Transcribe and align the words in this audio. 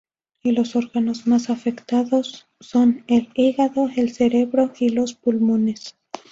Y 0.41 0.53
los 0.53 0.75
órganos 0.75 1.27
más 1.27 1.51
afectados 1.51 2.47
son: 2.59 3.03
el 3.05 3.29
hígado, 3.35 3.87
el 3.95 4.11
cerebro 4.11 4.73
y 4.79 4.89
los 4.89 5.13
pulmones. 5.13 5.95